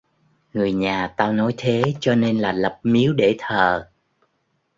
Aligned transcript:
Người 0.53 0.73
nhà 0.73 1.13
tao 1.17 1.33
nói 1.33 1.53
thế 1.57 1.83
cho 1.99 2.15
nên 2.15 2.37
là 2.39 2.51
lập 2.51 2.79
miếu 2.83 3.13
để 3.13 3.35
thờ 3.39 3.87